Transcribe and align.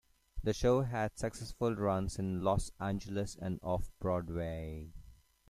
The 0.43 0.51
show 0.51 0.81
had 0.81 1.19
successful 1.19 1.75
runs 1.75 2.17
in 2.17 2.41
Los 2.41 2.71
Angeles 2.79 3.37
and 3.39 3.59
Off-Broadway. 3.61 4.87